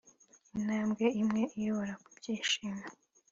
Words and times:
Intambwe 0.57 1.05
imwe 1.21 1.41
iyobora 1.57 1.93
ku 2.03 2.09
byishimo 2.17 2.83